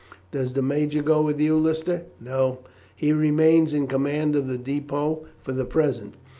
[0.31, 2.61] "Does the major go with you, Lister?" "No;
[2.95, 6.15] he remains in command of the depôt for the present.